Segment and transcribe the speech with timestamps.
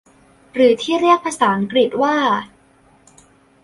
[0.53, 2.15] หรือที่เรียกภาษาอังกฤษว่า